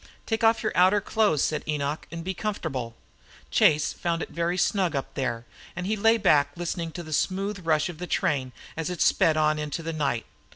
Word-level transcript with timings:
"Take 0.25 0.43
off 0.43 0.63
your 0.63 0.71
outer 0.73 0.99
clothes," 0.99 1.43
said 1.43 1.63
Enoch, 1.67 2.07
"an' 2.09 2.23
be 2.23 2.33
comfortable." 2.33 2.95
Chase 3.51 3.93
found 3.93 4.23
it 4.23 4.31
very 4.31 4.57
snug 4.57 4.95
up 4.95 5.13
there, 5.13 5.45
and 5.75 5.85
he 5.85 5.95
lay 5.95 6.17
back 6.17 6.49
listening 6.55 6.91
to 6.93 7.03
the 7.03 7.13
smooth 7.13 7.63
rush 7.67 7.87
of 7.87 7.99
the 7.99 8.07
train 8.07 8.51
as 8.75 8.89
it 8.89 8.99
sped 8.99 9.37
on 9.37 9.59
into 9.59 9.83
the 9.83 9.93
night. 9.93 10.25